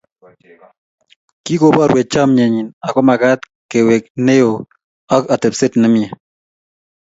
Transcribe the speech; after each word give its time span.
Kikoborwech 1.43 2.09
chamenyi 2.13 2.61
akomakaat 2.87 3.41
kewek 3.71 4.03
neyo 4.25 4.51
ak 5.15 5.23
atbset 5.33 5.73
nemie 5.79 6.07